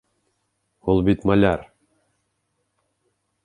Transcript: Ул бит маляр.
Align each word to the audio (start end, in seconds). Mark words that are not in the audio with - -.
Ул 0.93 1.03
бит 1.11 1.27
маляр. 1.31 1.67